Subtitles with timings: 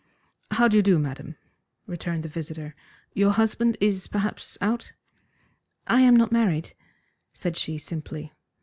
[0.49, 1.35] "How do you do, madam?"
[1.85, 2.73] returned the visitor.
[3.13, 4.93] "Your husband is perhaps out?"
[5.85, 6.73] "I am not married,"
[7.33, 8.33] said she simply.